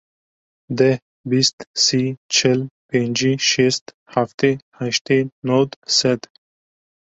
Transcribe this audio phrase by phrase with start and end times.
[0.77, 0.97] Deh,
[1.29, 2.03] bîst, sî,
[2.35, 6.21] çil, pêncî, şêst, heftê, heştê, nod, sed.